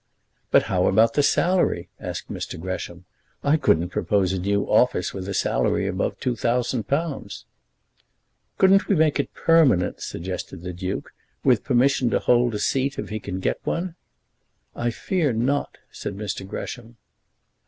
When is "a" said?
4.33-4.39, 5.29-5.33, 12.55-12.59